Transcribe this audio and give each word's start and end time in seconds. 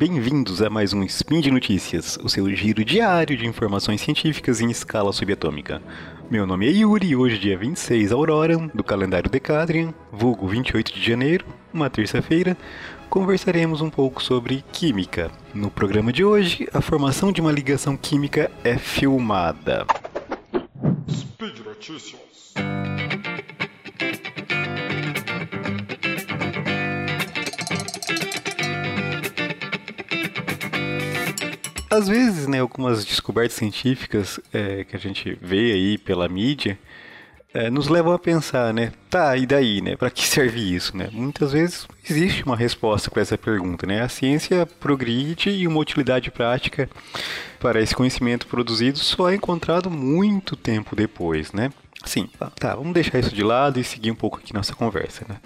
bem-vindos 0.00 0.62
a 0.62 0.70
mais 0.70 0.94
um 0.94 1.02
Spin 1.02 1.42
de 1.42 1.50
Notícias, 1.50 2.16
o 2.24 2.28
seu 2.30 2.48
giro 2.56 2.82
diário 2.82 3.36
de 3.36 3.46
informações 3.46 4.00
científicas 4.00 4.58
em 4.62 4.70
escala 4.70 5.12
subatômica. 5.12 5.82
Meu 6.30 6.46
nome 6.46 6.66
é 6.66 6.70
Yuri 6.70 7.08
e 7.08 7.14
hoje, 7.14 7.38
dia 7.38 7.58
26 7.58 8.10
Aurora, 8.10 8.56
do 8.72 8.82
calendário 8.82 9.28
Decadrian, 9.28 9.92
vulgo 10.10 10.48
28 10.48 10.94
de 10.94 11.06
janeiro, 11.06 11.44
uma 11.70 11.90
terça-feira, 11.90 12.56
conversaremos 13.10 13.82
um 13.82 13.90
pouco 13.90 14.22
sobre 14.22 14.64
química. 14.72 15.30
No 15.52 15.70
programa 15.70 16.10
de 16.10 16.24
hoje, 16.24 16.66
a 16.72 16.80
formação 16.80 17.30
de 17.30 17.42
uma 17.42 17.52
ligação 17.52 17.94
química 17.94 18.50
é 18.64 18.78
filmada. 18.78 19.84
Speed 21.10 21.58
Notícias. 21.58 22.54
Às 31.90 32.06
vezes, 32.06 32.46
né, 32.46 32.60
algumas 32.60 33.04
descobertas 33.04 33.54
científicas 33.54 34.38
é, 34.52 34.84
que 34.84 34.94
a 34.94 34.98
gente 34.98 35.36
vê 35.42 35.72
aí 35.72 35.98
pela 35.98 36.28
mídia 36.28 36.78
é, 37.52 37.68
nos 37.68 37.88
levam 37.88 38.12
a 38.12 38.18
pensar, 38.18 38.72
né? 38.72 38.92
Tá, 39.08 39.36
e 39.36 39.44
daí, 39.44 39.80
né? 39.80 39.96
Para 39.96 40.08
que 40.08 40.22
serve 40.26 40.60
isso, 40.60 40.96
né? 40.96 41.08
Muitas 41.12 41.52
vezes 41.52 41.88
existe 42.08 42.44
uma 42.44 42.56
resposta 42.56 43.10
para 43.10 43.22
essa 43.22 43.36
pergunta, 43.36 43.86
né? 43.86 44.02
A 44.02 44.08
ciência 44.08 44.64
progride 44.64 45.50
e 45.50 45.66
uma 45.66 45.80
utilidade 45.80 46.30
prática 46.30 46.88
para 47.58 47.80
esse 47.80 47.94
conhecimento 47.94 48.46
produzido 48.46 48.98
só 48.98 49.28
é 49.28 49.34
encontrado 49.34 49.90
muito 49.90 50.54
tempo 50.54 50.94
depois, 50.94 51.52
né? 51.52 51.72
Sim, 52.04 52.30
tá, 52.56 52.74
vamos 52.76 52.94
deixar 52.94 53.18
isso 53.18 53.34
de 53.34 53.42
lado 53.42 53.78
e 53.78 53.84
seguir 53.84 54.10
um 54.10 54.14
pouco 54.14 54.38
aqui 54.38 54.54
nossa 54.54 54.74
conversa, 54.74 55.26
né? 55.28 55.38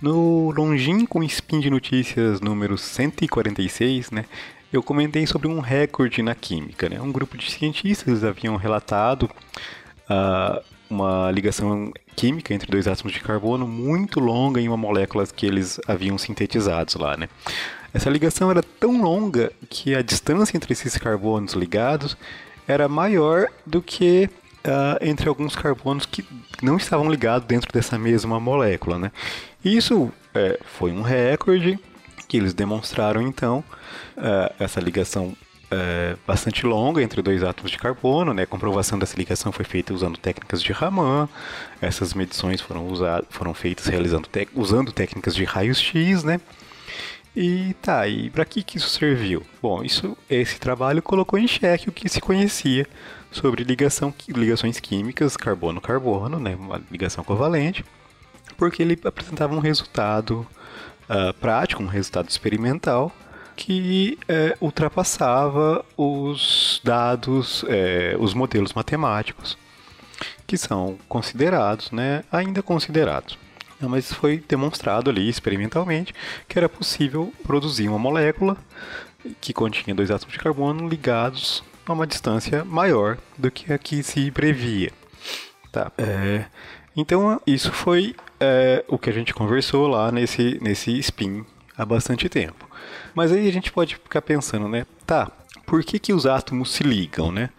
No 0.00 0.50
longínquo 0.50 1.22
Spin 1.24 1.60
de 1.60 1.70
Notícias 1.70 2.40
número 2.40 2.76
146, 2.76 4.10
né? 4.10 4.26
Eu 4.72 4.82
comentei 4.82 5.26
sobre 5.26 5.48
um 5.48 5.60
recorde 5.60 6.22
na 6.22 6.34
química. 6.34 6.88
Né? 6.88 7.00
Um 7.00 7.12
grupo 7.12 7.36
de 7.36 7.50
cientistas 7.50 8.24
haviam 8.24 8.56
relatado 8.56 9.30
uh, 10.08 10.62
uma 10.88 11.30
ligação 11.30 11.92
química 12.16 12.54
entre 12.54 12.70
dois 12.70 12.88
átomos 12.88 13.12
de 13.12 13.20
carbono 13.20 13.66
muito 13.66 14.20
longa 14.20 14.60
em 14.60 14.68
uma 14.68 14.76
molécula 14.76 15.26
que 15.26 15.46
eles 15.46 15.78
haviam 15.86 16.16
sintetizados 16.16 16.94
lá. 16.94 17.16
Né? 17.16 17.28
Essa 17.92 18.08
ligação 18.08 18.50
era 18.50 18.62
tão 18.62 19.02
longa 19.02 19.52
que 19.68 19.94
a 19.94 20.02
distância 20.02 20.56
entre 20.56 20.72
esses 20.72 20.96
carbonos 20.96 21.52
ligados 21.52 22.16
era 22.66 22.88
maior 22.88 23.48
do 23.66 23.82
que 23.82 24.30
uh, 24.64 24.98
entre 25.04 25.28
alguns 25.28 25.54
carbonos 25.54 26.06
que 26.06 26.24
não 26.62 26.76
estavam 26.76 27.10
ligados 27.10 27.46
dentro 27.46 27.70
dessa 27.72 27.98
mesma 27.98 28.40
molécula. 28.40 28.98
Né? 28.98 29.12
Isso 29.64 30.10
é, 30.34 30.58
foi 30.64 30.92
um 30.92 31.02
recorde 31.02 31.78
que 32.32 32.38
eles 32.38 32.54
demonstraram 32.54 33.20
então 33.20 33.62
uh, 34.16 34.54
essa 34.58 34.80
ligação 34.80 35.36
uh, 35.70 36.18
bastante 36.26 36.64
longa 36.64 37.02
entre 37.02 37.20
dois 37.20 37.42
átomos 37.42 37.70
de 37.70 37.76
carbono, 37.76 38.32
né? 38.32 38.44
A 38.44 38.46
comprovação 38.46 38.98
dessa 38.98 39.18
ligação 39.18 39.52
foi 39.52 39.66
feita 39.66 39.92
usando 39.92 40.16
técnicas 40.16 40.62
de 40.62 40.72
Raman. 40.72 41.28
Essas 41.78 42.14
medições 42.14 42.58
foram 42.62 42.88
usadas, 42.88 43.26
foram 43.28 43.52
feitas 43.52 43.84
realizando 43.84 44.30
usando 44.54 44.92
técnicas 44.92 45.34
de 45.34 45.44
raios-x, 45.44 46.24
né? 46.24 46.40
E 47.36 47.74
tá, 47.82 48.08
e 48.08 48.30
para 48.30 48.46
que, 48.46 48.62
que 48.62 48.78
isso 48.78 48.88
serviu? 48.88 49.42
Bom, 49.60 49.84
isso, 49.84 50.16
esse 50.30 50.58
trabalho 50.58 51.02
colocou 51.02 51.38
em 51.38 51.46
xeque 51.46 51.90
o 51.90 51.92
que 51.92 52.08
se 52.08 52.18
conhecia 52.18 52.86
sobre 53.30 53.62
ligação, 53.62 54.12
ligações 54.28 54.80
químicas 54.80 55.36
carbono-carbono, 55.36 56.38
né, 56.38 56.56
uma 56.58 56.80
ligação 56.90 57.24
covalente, 57.24 57.84
porque 58.56 58.82
ele 58.82 58.98
apresentava 59.04 59.54
um 59.54 59.60
resultado 59.60 60.46
uh, 61.08 61.32
prático, 61.40 61.82
um 61.82 61.86
resultado 61.86 62.28
experimental 62.28 63.12
que 63.54 64.18
é, 64.28 64.56
ultrapassava 64.60 65.84
os 65.96 66.80
dados, 66.82 67.64
é, 67.68 68.16
os 68.18 68.34
modelos 68.34 68.72
matemáticos 68.72 69.58
que 70.46 70.56
são 70.56 70.98
considerados, 71.08 71.90
né, 71.90 72.24
ainda 72.30 72.62
considerados. 72.62 73.38
Mas 73.80 74.12
foi 74.12 74.42
demonstrado 74.48 75.10
ali 75.10 75.28
experimentalmente 75.28 76.14
que 76.48 76.58
era 76.58 76.68
possível 76.68 77.32
produzir 77.42 77.88
uma 77.88 77.98
molécula 77.98 78.56
que 79.40 79.52
continha 79.52 79.94
dois 79.94 80.10
átomos 80.10 80.32
de 80.32 80.38
carbono 80.38 80.88
ligados 80.88 81.64
a 81.86 81.92
uma 81.92 82.06
distância 82.06 82.64
maior 82.64 83.18
do 83.36 83.50
que 83.50 83.72
a 83.72 83.78
que 83.78 84.02
se 84.02 84.30
previa. 84.30 84.92
Tá. 85.72 85.90
É, 85.98 86.44
então 86.96 87.40
isso 87.46 87.72
foi 87.72 88.14
é 88.42 88.84
o 88.88 88.98
que 88.98 89.08
a 89.08 89.12
gente 89.12 89.32
conversou 89.32 89.86
lá 89.86 90.10
nesse, 90.10 90.58
nesse 90.60 90.98
spin 90.98 91.44
há 91.78 91.84
bastante 91.86 92.28
tempo. 92.28 92.68
Mas 93.14 93.30
aí 93.30 93.48
a 93.48 93.52
gente 93.52 93.70
pode 93.70 93.94
ficar 93.94 94.20
pensando, 94.20 94.68
né? 94.68 94.84
Tá, 95.06 95.30
por 95.64 95.84
que, 95.84 95.98
que 95.98 96.12
os 96.12 96.26
átomos 96.26 96.72
se 96.72 96.82
ligam, 96.82 97.30
né? 97.30 97.50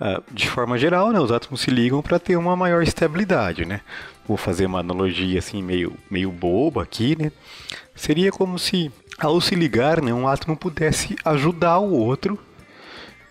Ah, 0.00 0.22
de 0.32 0.48
forma 0.48 0.78
geral, 0.78 1.12
né, 1.12 1.20
os 1.20 1.30
átomos 1.30 1.60
se 1.60 1.70
ligam 1.70 2.02
para 2.02 2.18
ter 2.18 2.36
uma 2.36 2.56
maior 2.56 2.82
estabilidade, 2.82 3.64
né? 3.64 3.80
Vou 4.26 4.36
fazer 4.36 4.66
uma 4.66 4.80
analogia 4.80 5.38
assim 5.38 5.62
meio, 5.62 5.94
meio 6.10 6.32
boba 6.32 6.82
aqui, 6.82 7.16
né? 7.16 7.30
Seria 7.94 8.32
como 8.32 8.58
se 8.58 8.90
ao 9.18 9.40
se 9.40 9.54
ligar, 9.54 10.02
né, 10.02 10.12
um 10.12 10.26
átomo 10.26 10.56
pudesse 10.56 11.16
ajudar 11.24 11.78
o 11.78 11.92
outro 11.92 12.38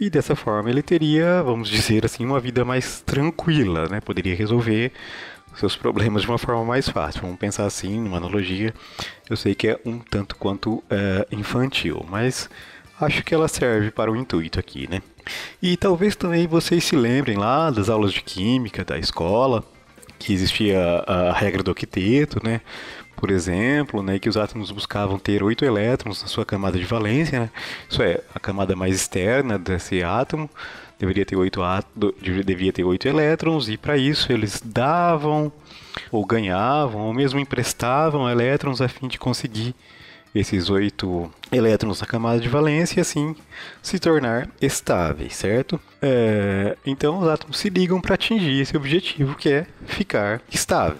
e 0.03 0.09
dessa 0.09 0.36
forma 0.36 0.69
ele 0.69 0.81
teria, 0.81 1.41
vamos 1.44 1.69
dizer 1.69 2.06
assim, 2.06 2.25
uma 2.25 2.40
vida 2.40 2.66
mais 2.66 3.02
tranquila, 3.02 3.88
né? 3.88 4.02
Poderia 4.02 4.36
resolver 4.36 4.91
seus 5.56 5.75
problemas 5.78 6.24
de 6.24 6.28
uma 6.28 6.38
forma 6.38 6.66
mais 6.66 6.90
fácil. 6.90 7.22
Vamos 7.22 7.38
pensar 7.38 7.66
assim, 7.66 8.02
numa 8.02 8.18
analogia. 8.18 8.74
Eu 9.30 9.38
sei 9.38 9.56
que 9.56 9.69
é 9.69 9.80
um 9.86 10.00
tanto 10.00 10.36
quanto 10.36 10.84
é, 10.90 11.25
infantil, 11.31 12.06
mas 12.09 12.50
acho 13.00 13.24
que 13.24 13.34
ela 13.34 13.47
serve 13.47 13.92
para 13.92 14.12
o 14.12 14.16
intuito 14.16 14.59
aqui, 14.59 14.90
né? 14.90 15.02
E 15.62 15.78
talvez 15.78 16.16
também 16.18 16.47
vocês 16.47 16.84
se 16.84 16.96
lembrem 16.97 17.38
lá 17.38 17.72
das 17.72 17.88
aulas 17.88 18.12
de 18.12 18.22
química 18.22 18.84
da 18.84 18.97
escola, 18.97 19.63
que 20.19 20.34
existia 20.34 21.03
a, 21.08 21.30
a 21.30 21.34
regra 21.34 21.63
do 21.63 21.72
octeto, 21.72 22.42
né? 22.44 22.59
Por 23.16 23.31
exemplo, 23.31 24.03
né, 24.03 24.19
que 24.19 24.28
os 24.28 24.35
átomos 24.35 24.72
buscavam 24.72 25.18
ter 25.18 25.44
oito 25.44 25.63
elétrons 25.63 26.22
na 26.22 26.28
sua 26.28 26.46
camada 26.46 26.78
de 26.78 26.85
valência, 26.85 27.40
né? 27.40 27.50
isso 27.90 28.01
é, 28.01 28.19
a 28.34 28.40
camada 28.40 28.75
mais 28.75 28.96
externa 28.96 29.57
desse 29.57 30.03
átomo, 30.03 30.50
deveria 31.00 31.25
ter 31.25 31.35
oito 31.35 31.62
deveria 32.46 32.72
ter 32.72 32.84
oito 32.84 33.07
elétrons 33.07 33.69
e 33.69 33.78
para 33.78 33.97
isso 33.97 34.31
eles 34.31 34.62
davam 34.63 35.51
ou 36.12 36.25
ganhavam 36.25 37.01
ou 37.01 37.13
mesmo 37.13 37.40
emprestavam 37.40 38.29
elétrons 38.29 38.81
a 38.81 38.88
fim 38.88 39.07
de 39.07 39.18
conseguir 39.18 39.75
esses 40.34 40.69
oito 40.69 41.31
elétrons 41.51 42.01
na 42.01 42.07
camada 42.07 42.40
de 42.40 42.50
valência 42.50 43.00
e 43.00 43.01
assim 43.01 43.35
se 43.81 44.00
tornar 44.00 44.50
estáveis, 44.59 45.35
certo? 45.35 45.80
É, 46.01 46.75
então 46.85 47.19
os 47.19 47.28
átomos 47.28 47.57
se 47.57 47.69
ligam 47.69 48.01
para 48.01 48.16
atingir 48.16 48.59
esse 48.59 48.75
objetivo 48.75 49.35
que 49.35 49.50
é 49.50 49.68
ficar 49.85 50.41
estável. 50.51 51.00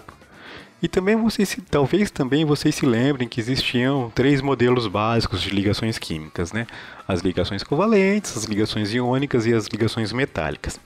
E 0.84 0.88
também 0.88 1.16
vocês, 1.16 1.56
talvez 1.70 2.10
também 2.10 2.44
vocês 2.44 2.74
se 2.74 2.84
lembrem 2.84 3.26
que 3.26 3.40
existiam 3.40 4.12
três 4.14 4.42
modelos 4.42 4.86
básicos 4.86 5.40
de 5.40 5.48
ligações 5.48 5.96
químicas, 5.96 6.52
né? 6.52 6.66
As 7.08 7.20
ligações 7.20 7.62
covalentes, 7.62 8.36
as 8.36 8.44
ligações 8.44 8.92
iônicas 8.92 9.46
e 9.46 9.54
as 9.54 9.66
ligações 9.66 10.12
metálicas. 10.12 10.78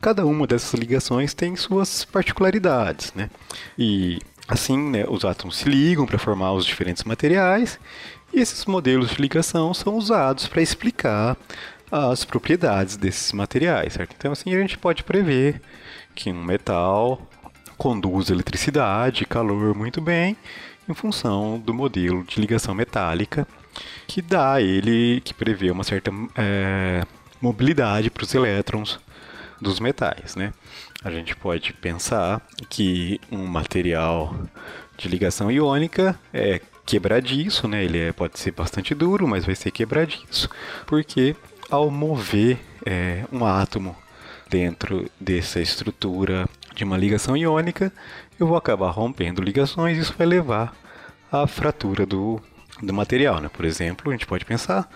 Cada 0.00 0.24
uma 0.24 0.46
dessas 0.46 0.72
ligações 0.72 1.34
tem 1.34 1.54
suas 1.54 2.02
particularidades, 2.02 3.12
né? 3.12 3.28
E 3.78 4.20
assim, 4.48 4.78
né, 4.78 5.04
os 5.06 5.22
átomos 5.22 5.58
se 5.58 5.68
ligam 5.68 6.06
para 6.06 6.16
formar 6.16 6.54
os 6.54 6.64
diferentes 6.64 7.04
materiais, 7.04 7.78
e 8.32 8.40
esses 8.40 8.64
modelos 8.64 9.10
de 9.10 9.20
ligação 9.20 9.74
são 9.74 9.98
usados 9.98 10.48
para 10.48 10.62
explicar 10.62 11.36
as 11.92 12.24
propriedades 12.24 12.96
desses 12.96 13.32
materiais, 13.32 13.92
certo? 13.92 14.14
Então 14.16 14.32
assim 14.32 14.54
a 14.54 14.58
gente 14.58 14.78
pode 14.78 15.04
prever 15.04 15.60
que 16.14 16.30
um 16.30 16.42
metal 16.42 17.20
conduz 17.76 18.30
eletricidade 18.30 19.26
calor 19.26 19.74
muito 19.74 20.00
bem 20.00 20.36
em 20.88 20.94
função 20.94 21.58
do 21.58 21.74
modelo 21.74 22.24
de 22.24 22.40
ligação 22.40 22.74
metálica 22.74 23.46
que 24.06 24.22
dá 24.22 24.54
a 24.54 24.62
ele, 24.62 25.20
que 25.20 25.34
prevê 25.34 25.70
uma 25.70 25.84
certa 25.84 26.10
é, 26.36 27.04
mobilidade 27.40 28.10
para 28.10 28.24
os 28.24 28.34
elétrons 28.34 28.98
dos 29.60 29.80
metais, 29.80 30.36
né? 30.36 30.52
A 31.04 31.10
gente 31.10 31.36
pode 31.36 31.72
pensar 31.72 32.40
que 32.68 33.20
um 33.30 33.46
material 33.46 34.34
de 34.96 35.08
ligação 35.08 35.50
iônica 35.50 36.18
é 36.32 36.60
quebradiço, 36.84 37.68
né? 37.68 37.84
Ele 37.84 37.98
é, 37.98 38.12
pode 38.12 38.38
ser 38.38 38.52
bastante 38.52 38.94
duro, 38.94 39.26
mas 39.26 39.44
vai 39.44 39.54
ser 39.54 39.70
quebradiço, 39.70 40.48
porque 40.86 41.36
ao 41.70 41.90
mover 41.90 42.58
é, 42.84 43.24
um 43.32 43.44
átomo 43.44 43.96
dentro 44.48 45.10
dessa 45.20 45.60
estrutura 45.60 46.48
de 46.76 46.84
uma 46.84 46.96
ligação 46.96 47.36
iônica, 47.36 47.92
eu 48.38 48.46
vou 48.46 48.56
acabar 48.56 48.90
rompendo 48.90 49.42
ligações 49.42 49.96
e 49.96 50.02
isso 50.02 50.14
vai 50.16 50.26
levar 50.26 50.76
à 51.32 51.46
fratura 51.46 52.06
do, 52.06 52.40
do 52.80 52.92
material. 52.92 53.40
Né? 53.40 53.48
Por 53.48 53.64
exemplo, 53.64 54.10
a 54.10 54.14
gente 54.14 54.26
pode 54.26 54.44
pensar 54.44 54.88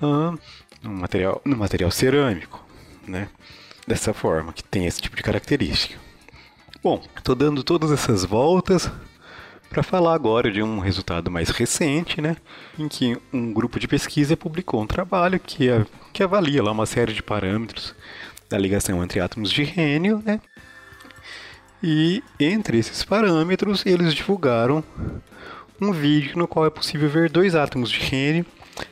no, 0.00 0.38
material, 0.82 1.40
no 1.44 1.56
material 1.56 1.90
cerâmico, 1.90 2.64
né? 3.06 3.28
dessa 3.86 4.12
forma, 4.12 4.52
que 4.52 4.64
tem 4.64 4.86
esse 4.86 5.00
tipo 5.00 5.14
de 5.14 5.22
característica. 5.22 5.96
Bom, 6.82 7.02
estou 7.16 7.34
dando 7.34 7.62
todas 7.62 7.92
essas 7.92 8.24
voltas 8.24 8.90
para 9.68 9.82
falar 9.82 10.14
agora 10.14 10.50
de 10.50 10.62
um 10.62 10.78
resultado 10.78 11.30
mais 11.30 11.50
recente, 11.50 12.20
né, 12.20 12.36
em 12.78 12.88
que 12.88 13.18
um 13.32 13.52
grupo 13.52 13.78
de 13.78 13.88
pesquisa 13.88 14.36
publicou 14.36 14.80
um 14.80 14.86
trabalho 14.86 15.38
que, 15.38 15.68
que 16.12 16.22
avalia 16.22 16.62
lá 16.62 16.70
uma 16.70 16.86
série 16.86 17.12
de 17.12 17.22
parâmetros 17.22 17.94
da 18.48 18.56
ligação 18.56 19.02
entre 19.02 19.20
átomos 19.20 19.50
de 19.50 19.64
rênio, 19.64 20.22
né, 20.24 20.40
e 21.82 22.22
entre 22.38 22.78
esses 22.78 23.04
parâmetros 23.04 23.84
eles 23.84 24.14
divulgaram 24.14 24.82
um 25.80 25.92
vídeo 25.92 26.38
no 26.38 26.48
qual 26.48 26.66
é 26.66 26.70
possível 26.70 27.08
ver 27.08 27.30
dois 27.30 27.54
átomos 27.54 27.90
de 27.90 28.00
rênio 28.00 28.46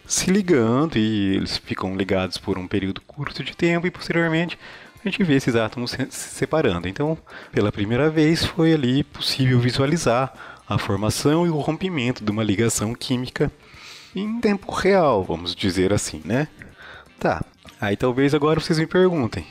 se 0.06 0.30
ligando 0.30 0.96
e 0.96 1.36
eles 1.36 1.56
ficam 1.56 1.96
ligados 1.96 2.38
por 2.38 2.58
um 2.58 2.66
período 2.66 3.00
curto 3.00 3.42
de 3.42 3.56
tempo 3.56 3.86
e 3.86 3.90
posteriormente 3.90 4.58
a 5.04 5.08
gente 5.08 5.22
vê 5.22 5.34
esses 5.34 5.54
átomos 5.54 5.90
se 5.90 6.10
separando. 6.10 6.88
Então, 6.88 7.18
pela 7.52 7.70
primeira 7.70 8.08
vez 8.08 8.44
foi 8.44 8.72
ali 8.72 9.04
possível 9.04 9.60
visualizar 9.60 10.32
a 10.66 10.78
formação 10.78 11.46
e 11.46 11.50
o 11.50 11.58
rompimento 11.58 12.24
de 12.24 12.30
uma 12.30 12.42
ligação 12.42 12.94
química 12.94 13.52
em 14.16 14.40
tempo 14.40 14.72
real, 14.72 15.22
vamos 15.22 15.54
dizer 15.54 15.92
assim, 15.92 16.22
né? 16.24 16.48
Tá. 17.18 17.44
Aí 17.80 17.96
talvez 17.96 18.34
agora 18.34 18.60
vocês 18.60 18.78
me 18.78 18.86
perguntem: 18.86 19.46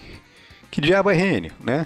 que 0.72 0.82
diabo 0.82 1.12
é 1.12 1.14
rênio, 1.14 1.52
né? 1.64 1.86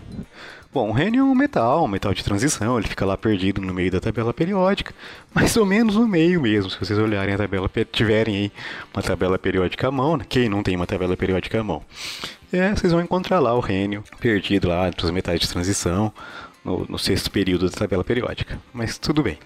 Bom, 0.77 0.89
o 0.89 0.91
rênio 0.91 1.21
é 1.21 1.23
um 1.23 1.33
metal, 1.33 1.85
um 1.85 1.87
metal 1.87 2.13
de 2.13 2.23
transição, 2.23 2.77
ele 2.77 2.87
fica 2.87 3.03
lá 3.03 3.17
perdido 3.17 3.59
no 3.59 3.73
meio 3.73 3.89
da 3.89 3.99
tabela 3.99 4.31
periódica, 4.31 4.93
mais 5.33 5.57
ou 5.57 5.65
menos 5.65 5.95
no 5.95 6.07
meio 6.07 6.39
mesmo, 6.39 6.69
se 6.69 6.79
vocês 6.79 6.99
olharem 6.99 7.33
a 7.33 7.37
tabela, 7.39 7.67
tiverem 7.91 8.35
aí 8.35 8.51
uma 8.93 9.01
tabela 9.01 9.39
periódica 9.39 9.87
à 9.87 9.91
mão, 9.91 10.17
né? 10.17 10.25
quem 10.29 10.47
não 10.47 10.61
tem 10.61 10.75
uma 10.75 10.85
tabela 10.85 11.17
periódica 11.17 11.59
à 11.59 11.63
mão, 11.63 11.81
é, 12.53 12.75
vocês 12.75 12.93
vão 12.93 13.01
encontrar 13.01 13.39
lá 13.39 13.55
o 13.55 13.59
rênio 13.59 14.03
perdido 14.19 14.67
lá 14.67 14.87
entre 14.87 15.03
os 15.03 15.09
metais 15.09 15.39
de 15.39 15.49
transição, 15.49 16.13
no, 16.63 16.85
no, 16.87 16.99
sexto 16.99 17.31
período 17.31 17.67
da 17.67 17.75
tabela 17.75 18.03
periódica. 18.03 18.59
Mas 18.71 18.99
tudo 18.99 19.23
bem. 19.23 19.39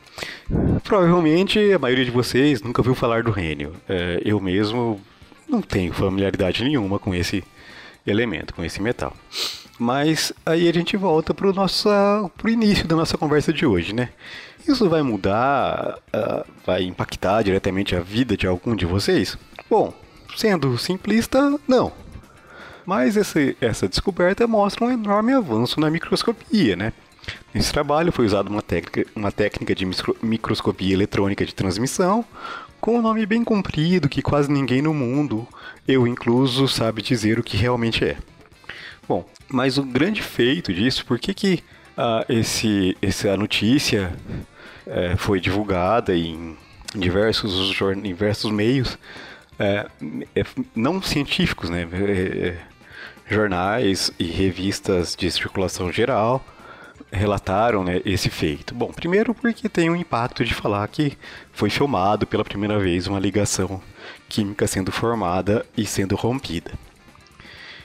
Provavelmente 0.84 1.72
a 1.72 1.80
maioria 1.80 2.04
de 2.04 2.12
vocês 2.12 2.62
nunca 2.62 2.82
ouviu 2.82 2.94
falar 2.94 3.24
do 3.24 3.32
rênio. 3.32 3.74
É, 3.88 4.22
eu 4.26 4.38
mesmo 4.42 5.00
não 5.48 5.62
tenho 5.62 5.94
familiaridade 5.94 6.62
nenhuma 6.62 7.00
com 7.00 7.16
esse 7.16 7.42
elemento, 8.06 8.54
com 8.54 8.66
esse 8.66 8.82
metal. 8.82 9.16
Mas 9.82 10.32
aí 10.46 10.70
a 10.70 10.72
gente 10.72 10.96
volta 10.96 11.34
para 11.34 11.48
o 11.48 12.50
início 12.50 12.88
da 12.88 12.96
nossa 12.96 13.18
conversa 13.18 13.52
de 13.52 13.66
hoje, 13.66 13.96
né? 13.96 14.10
Isso 14.68 14.88
vai 14.88 15.02
mudar, 15.02 15.98
uh, 16.14 16.46
vai 16.64 16.84
impactar 16.84 17.42
diretamente 17.42 17.96
a 17.96 18.00
vida 18.00 18.38
de 18.38 18.46
algum 18.46 18.76
de 18.76 18.86
vocês? 18.86 19.36
Bom, 19.68 19.92
sendo 20.38 20.78
simplista, 20.78 21.60
não. 21.68 21.92
Mas 22.86 23.18
essa, 23.18 23.40
essa 23.60 23.88
descoberta 23.88 24.46
mostra 24.46 24.86
um 24.86 24.92
enorme 24.92 25.34
avanço 25.34 25.80
na 25.80 25.90
microscopia, 25.90 26.76
né? 26.76 26.94
Nesse 27.52 27.74
trabalho 27.74 28.12
foi 28.12 28.28
usada 28.28 28.52
uma 28.52 28.62
técnica, 28.62 29.10
uma 29.16 29.32
técnica 29.32 29.74
de 29.74 29.88
microscopia 30.22 30.94
eletrônica 30.94 31.44
de 31.44 31.56
transmissão, 31.56 32.24
com 32.80 33.00
um 33.00 33.02
nome 33.02 33.26
bem 33.26 33.44
comprido 33.44 34.08
que 34.08 34.22
quase 34.22 34.52
ninguém 34.52 34.84
no 34.84 34.94
mundo, 34.94 35.48
eu 35.88 36.06
incluso, 36.06 36.68
sabe 36.68 37.02
dizer 37.02 37.40
o 37.40 37.44
que 37.44 37.58
realmente 37.58 38.06
é. 38.06 38.18
Bom, 39.12 39.26
mas 39.50 39.78
o 39.78 39.84
grande 39.84 40.22
feito 40.22 40.74
disso, 40.74 41.06
por 41.06 41.20
que, 41.20 41.34
que 41.34 41.62
ah, 41.98 42.24
esse, 42.30 42.96
essa 43.02 43.36
notícia 43.36 44.16
é, 44.88 45.18
foi 45.18 45.42
divulgada 45.42 46.16
em 46.16 46.56
diversos, 46.96 47.76
diversos 48.02 48.50
meios, 48.54 48.98
é, 49.60 49.86
é, 50.34 50.46
não 50.74 51.02
científicos, 51.02 51.70
né? 51.70 51.86
Jornais 53.30 54.14
e 54.18 54.24
revistas 54.24 55.14
de 55.14 55.30
circulação 55.30 55.92
geral 55.92 56.42
relataram 57.12 57.84
né, 57.84 58.00
esse 58.06 58.30
feito? 58.30 58.74
Bom, 58.74 58.94
primeiro 58.94 59.36
porque 59.36 59.68
tem 59.68 59.90
o 59.90 59.96
impacto 59.98 60.46
de 60.46 60.54
falar 60.54 60.88
que 60.88 61.18
foi 61.52 61.70
filmado 61.70 62.26
pela 62.26 62.46
primeira 62.46 62.80
vez 62.80 63.08
uma 63.08 63.20
ligação 63.20 63.84
química 64.30 64.66
sendo 64.68 64.90
formada 64.90 65.66
e 65.76 65.86
sendo 65.86 66.16
rompida. 66.16 66.72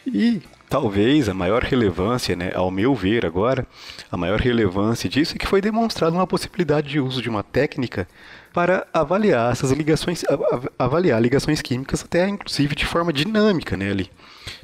E 0.07 0.41
talvez 0.69 1.29
a 1.29 1.35
maior 1.35 1.63
relevância, 1.63 2.35
né, 2.35 2.53
ao 2.55 2.71
meu 2.71 2.95
ver 2.95 3.25
agora, 3.25 3.67
a 4.11 4.17
maior 4.17 4.41
relevância 4.41 5.09
disso 5.09 5.35
é 5.35 5.39
que 5.39 5.47
foi 5.47 5.61
demonstrada 5.61 6.15
uma 6.15 6.27
possibilidade 6.27 6.89
de 6.89 7.01
uso 7.01 7.23
de 7.23 7.29
uma 7.29 7.43
técnica 7.43 8.09
para 8.53 8.87
avaliar 8.93 9.53
essas 9.53 9.71
ligações, 9.71 10.25
avaliar 10.79 11.21
ligações 11.21 11.61
químicas 11.61 12.03
até 12.03 12.29
inclusive 12.29 12.75
de 12.75 12.87
forma 12.87 13.13
dinâmica, 13.13 13.77
né, 13.77 13.91
ali, 13.91 14.11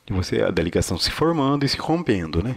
de 0.06 0.12
você 0.12 0.42
a 0.42 0.50
ligação 0.50 0.98
se 0.98 1.10
formando 1.10 1.64
e 1.64 1.68
se 1.68 1.78
rompendo, 1.78 2.42
né? 2.42 2.56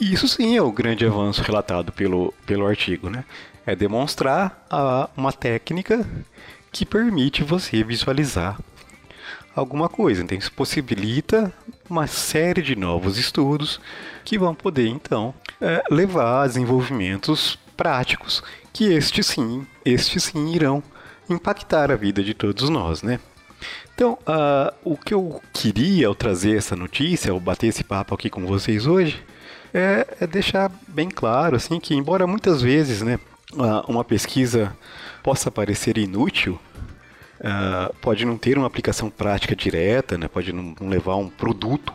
E 0.00 0.12
isso 0.12 0.26
sim 0.26 0.56
é 0.56 0.62
o 0.62 0.72
grande 0.72 1.06
avanço 1.06 1.42
relatado 1.42 1.92
pelo, 1.92 2.34
pelo 2.44 2.66
artigo, 2.66 3.08
né? 3.08 3.24
É 3.64 3.76
demonstrar 3.76 4.66
a, 4.68 5.08
uma 5.16 5.32
técnica 5.32 6.06
que 6.72 6.84
permite 6.84 7.44
você 7.44 7.84
visualizar 7.84 8.58
alguma 9.54 9.88
coisa. 9.88 10.22
Então, 10.22 10.36
isso 10.36 10.52
possibilita 10.52 11.52
uma 11.88 12.06
série 12.06 12.62
de 12.62 12.76
novos 12.76 13.18
estudos 13.18 13.80
que 14.24 14.38
vão 14.38 14.54
poder, 14.54 14.88
então, 14.88 15.34
é, 15.60 15.82
levar 15.90 16.42
a 16.42 16.46
desenvolvimentos 16.46 17.58
práticos 17.76 18.42
que 18.72 18.92
estes 18.92 19.26
sim, 19.26 19.66
estes 19.84 20.24
sim 20.24 20.52
irão 20.52 20.82
impactar 21.30 21.90
a 21.90 21.96
vida 21.96 22.22
de 22.22 22.34
todos 22.34 22.68
nós, 22.68 23.02
né? 23.02 23.20
Então, 23.94 24.18
uh, 24.22 24.74
o 24.82 24.96
que 24.96 25.14
eu 25.14 25.40
queria 25.52 26.08
ao 26.08 26.14
trazer 26.14 26.56
essa 26.56 26.74
notícia, 26.74 27.30
ao 27.30 27.38
bater 27.38 27.68
esse 27.68 27.84
papo 27.84 28.14
aqui 28.14 28.28
com 28.28 28.44
vocês 28.44 28.86
hoje, 28.86 29.22
é, 29.72 30.06
é 30.20 30.26
deixar 30.26 30.70
bem 30.88 31.08
claro 31.08 31.56
assim 31.56 31.78
que 31.78 31.94
embora 31.94 32.26
muitas 32.26 32.60
vezes 32.60 33.02
né, 33.02 33.18
uma 33.88 34.04
pesquisa 34.04 34.76
possa 35.22 35.50
parecer 35.50 35.96
inútil, 35.96 36.58
uh, 37.40 37.94
pode 38.00 38.24
não 38.24 38.36
ter 38.36 38.56
uma 38.58 38.66
aplicação 38.66 39.10
prática 39.10 39.54
direta, 39.54 40.16
né, 40.18 40.28
pode 40.28 40.52
não, 40.52 40.74
levar 40.80 41.16
um 41.16 41.28
produto, 41.28 41.92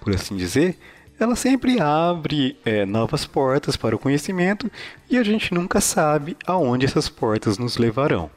por 0.00 0.14
assim 0.14 0.36
dizer, 0.36 0.78
ela 1.18 1.34
sempre 1.34 1.80
abre 1.80 2.56
é, 2.64 2.86
novas 2.86 3.24
portas 3.24 3.76
para 3.76 3.96
o 3.96 3.98
conhecimento 3.98 4.70
e 5.10 5.18
a 5.18 5.22
gente 5.22 5.52
nunca 5.52 5.80
sabe 5.80 6.36
aonde 6.46 6.86
essas 6.86 7.08
portas 7.08 7.58
nos 7.58 7.76
levarão. 7.76 8.30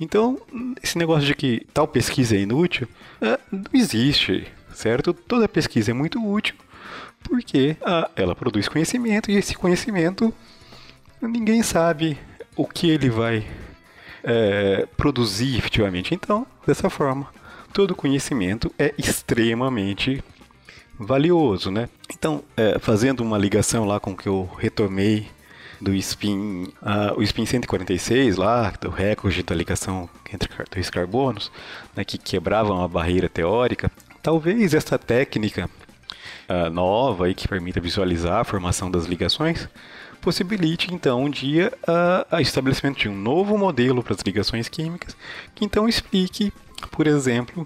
Então, 0.00 0.38
esse 0.82 0.96
negócio 0.98 1.26
de 1.26 1.34
que 1.34 1.66
tal 1.72 1.86
pesquisa 1.86 2.36
é 2.36 2.40
inútil, 2.40 2.88
é, 3.20 3.38
não 3.50 3.64
existe, 3.72 4.46
certo? 4.74 5.12
Toda 5.12 5.48
pesquisa 5.48 5.90
é 5.90 5.94
muito 5.94 6.22
útil 6.26 6.54
porque 7.22 7.76
ah, 7.82 8.10
ela 8.14 8.34
produz 8.34 8.68
conhecimento 8.68 9.30
e 9.30 9.36
esse 9.36 9.54
conhecimento 9.54 10.32
ninguém 11.20 11.62
sabe 11.62 12.18
o 12.54 12.66
que 12.66 12.88
ele 12.88 13.10
vai 13.10 13.44
é, 14.26 14.86
produzir 14.96 15.56
efetivamente. 15.56 16.14
Então, 16.14 16.44
dessa 16.66 16.90
forma, 16.90 17.28
todo 17.72 17.94
conhecimento 17.94 18.72
é 18.76 18.92
extremamente 18.98 20.22
valioso, 20.98 21.70
né? 21.70 21.88
Então, 22.12 22.42
é, 22.56 22.78
fazendo 22.78 23.20
uma 23.20 23.38
ligação 23.38 23.84
lá 23.84 24.00
com 24.00 24.10
o 24.10 24.16
que 24.16 24.28
eu 24.28 24.50
retomei 24.58 25.28
do 25.80 25.94
spin, 25.94 26.64
uh, 26.82 27.18
o 27.18 27.22
spin 27.22 27.44
146 27.44 28.36
lá, 28.36 28.72
do 28.80 28.88
recorde 28.88 29.42
da 29.42 29.54
ligação 29.54 30.08
entre 30.32 30.48
dois 30.72 30.88
carbonos, 30.88 31.52
né, 31.94 32.02
que 32.02 32.16
quebravam 32.16 32.82
a 32.82 32.88
barreira 32.88 33.28
teórica, 33.28 33.90
talvez 34.22 34.72
essa 34.72 34.98
técnica 34.98 35.68
uh, 36.48 36.70
nova 36.70 37.28
e 37.28 37.34
que 37.34 37.46
permita 37.46 37.80
visualizar 37.80 38.40
a 38.40 38.44
formação 38.44 38.90
das 38.90 39.04
ligações, 39.04 39.68
possibilite 40.26 40.92
então 40.92 41.22
um 41.22 41.30
dia 41.30 41.72
o 42.32 42.40
estabelecimento 42.40 42.98
de 42.98 43.08
um 43.08 43.14
novo 43.14 43.56
modelo 43.56 44.02
para 44.02 44.12
as 44.12 44.22
ligações 44.22 44.68
químicas, 44.68 45.16
que 45.54 45.64
então 45.64 45.88
explique, 45.88 46.52
por 46.90 47.06
exemplo, 47.06 47.64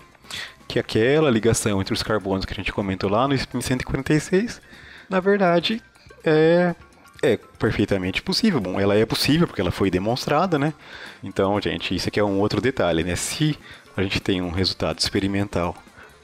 que 0.69 0.79
aquela 0.79 1.31
ligação 1.31 1.81
entre 1.81 1.95
os 1.95 2.03
carbonos 2.03 2.45
que 2.45 2.53
a 2.53 2.57
gente 2.57 2.71
comentou 2.71 3.09
lá 3.09 3.27
no 3.27 3.35
SPIN 3.35 3.63
146, 3.63 4.61
na 5.09 5.21
verdade 5.21 5.83
é 6.23 6.75
é 7.23 7.39
perfeitamente 7.59 8.21
possível. 8.21 8.61
Bom, 8.61 8.79
ela 8.79 8.95
é 8.95 9.07
possível 9.07 9.47
porque 9.47 9.63
ela 9.63 9.71
foi 9.71 9.91
demonstrada, 9.91 10.59
né? 10.59 10.75
Então, 11.23 11.59
gente, 11.63 11.95
isso 11.95 12.09
aqui 12.09 12.21
é 12.21 12.25
um 12.25 12.41
outro 12.41 12.61
detalhe, 12.61 13.03
né? 13.03 13.17
Se 13.17 13.59
a 13.97 14.03
gente 14.03 14.21
tem 14.21 14.43
um 14.43 14.51
resultado 14.51 14.99
experimental 14.99 15.75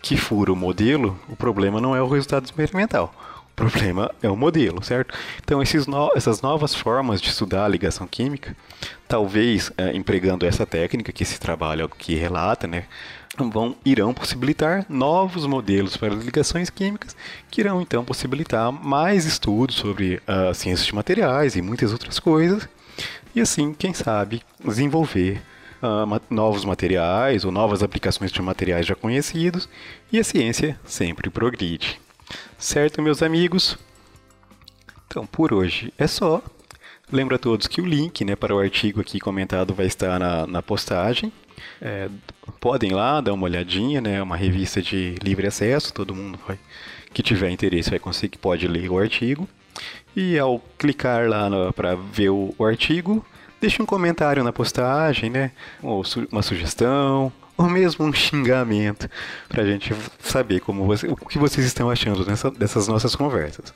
que 0.02 0.18
fura 0.18 0.52
o 0.52 0.56
modelo, 0.56 1.18
o 1.28 1.36
problema 1.36 1.80
não 1.80 1.96
é 1.96 2.02
o 2.02 2.08
resultado 2.08 2.44
experimental. 2.44 3.14
O 3.56 3.64
problema 3.70 4.10
é 4.22 4.28
o 4.28 4.36
modelo, 4.36 4.84
certo? 4.84 5.14
Então, 5.42 5.62
no 5.86 6.10
essas 6.14 6.42
novas 6.42 6.74
formas 6.74 7.22
de 7.22 7.30
estudar 7.30 7.64
a 7.64 7.68
ligação 7.68 8.06
química, 8.06 8.54
talvez 9.08 9.72
é, 9.78 9.96
empregando 9.96 10.44
essa 10.44 10.66
técnica 10.66 11.10
que 11.10 11.22
esse 11.22 11.40
trabalho 11.40 11.88
que 11.88 12.14
relata, 12.14 12.66
né, 12.66 12.84
vão 13.38 13.74
irão 13.82 14.12
possibilitar 14.12 14.84
novos 14.90 15.46
modelos 15.46 15.96
para 15.96 16.14
ligações 16.14 16.68
químicas, 16.68 17.16
que 17.50 17.62
irão 17.62 17.80
então 17.80 18.04
possibilitar 18.04 18.70
mais 18.70 19.24
estudos 19.24 19.76
sobre 19.76 20.20
uh, 20.28 20.54
ciências 20.54 20.86
de 20.86 20.94
materiais 20.94 21.56
e 21.56 21.62
muitas 21.62 21.92
outras 21.92 22.18
coisas, 22.18 22.68
e 23.34 23.40
assim, 23.40 23.72
quem 23.72 23.94
sabe, 23.94 24.42
desenvolver 24.62 25.40
uh, 25.82 26.20
novos 26.28 26.62
materiais 26.62 27.42
ou 27.42 27.50
novas 27.50 27.82
aplicações 27.82 28.30
de 28.30 28.42
materiais 28.42 28.84
já 28.84 28.94
conhecidos 28.94 29.66
e 30.12 30.18
a 30.18 30.24
ciência 30.24 30.78
sempre 30.84 31.30
progride. 31.30 32.04
Certo, 32.58 33.02
meus 33.02 33.22
amigos? 33.22 33.78
Então, 35.06 35.26
por 35.26 35.52
hoje 35.52 35.92
é 35.98 36.06
só. 36.06 36.42
Lembro 37.10 37.36
a 37.36 37.38
todos 37.38 37.66
que 37.66 37.80
o 37.80 37.86
link 37.86 38.24
né, 38.24 38.34
para 38.34 38.54
o 38.54 38.58
artigo 38.58 39.00
aqui 39.00 39.20
comentado 39.20 39.72
vai 39.72 39.86
estar 39.86 40.18
na, 40.18 40.46
na 40.46 40.62
postagem. 40.62 41.32
É, 41.80 42.08
podem 42.60 42.92
lá 42.92 43.20
dar 43.20 43.32
uma 43.32 43.44
olhadinha, 43.44 44.00
né? 44.00 44.16
É 44.16 44.22
uma 44.22 44.36
revista 44.36 44.82
de 44.82 45.14
livre 45.22 45.46
acesso, 45.46 45.92
todo 45.92 46.14
mundo 46.14 46.38
vai, 46.46 46.58
que 47.12 47.22
tiver 47.22 47.50
interesse 47.50 47.90
vai 47.90 47.98
conseguir, 47.98 48.38
pode 48.38 48.66
ler 48.66 48.90
o 48.90 48.98
artigo. 48.98 49.48
E 50.14 50.38
ao 50.38 50.58
clicar 50.78 51.28
lá 51.28 51.72
para 51.72 51.94
ver 51.94 52.30
o, 52.30 52.54
o, 52.58 52.64
artigo, 52.64 53.24
deixe 53.60 53.80
um 53.80 53.86
comentário 53.86 54.42
na 54.42 54.52
postagem, 54.52 55.30
né? 55.30 55.52
Ou 55.82 56.02
su 56.02 56.26
uma 56.32 56.42
sugestão, 56.42 57.32
ou 57.56 57.68
mesmo 57.68 58.04
um 58.04 58.12
xingamento, 58.12 59.08
para 59.48 59.62
a 59.62 59.66
gente 59.66 59.94
saber 60.20 60.60
como 60.60 60.84
você, 60.84 61.06
o 61.06 61.16
que 61.16 61.38
vocês 61.38 61.66
estão 61.66 61.90
achando 61.90 62.24
nessa, 62.26 62.50
dessas 62.50 62.86
nossas 62.88 63.14
conversas. 63.14 63.72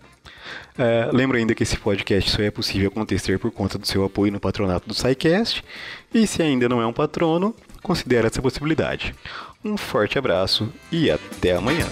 Uh, 0.78 1.14
lembro 1.14 1.36
ainda 1.36 1.54
que 1.54 1.62
esse 1.62 1.76
podcast 1.76 2.30
só 2.30 2.42
é 2.42 2.50
possível 2.50 2.88
acontecer 2.88 3.38
por 3.38 3.50
conta 3.50 3.78
do 3.78 3.86
seu 3.86 4.04
apoio 4.04 4.32
no 4.32 4.40
patronato 4.40 4.88
do 4.88 4.94
SciCast. 4.94 5.64
E 6.12 6.26
se 6.26 6.42
ainda 6.42 6.68
não 6.68 6.80
é 6.80 6.86
um 6.86 6.92
patrono, 6.92 7.54
considere 7.82 8.26
essa 8.26 8.42
possibilidade. 8.42 9.14
Um 9.64 9.76
forte 9.76 10.18
abraço 10.18 10.72
e 10.90 11.10
até 11.10 11.54
amanhã. 11.54 11.86